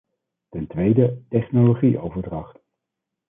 [0.49, 2.59] Ten tweede, technologieoverdracht.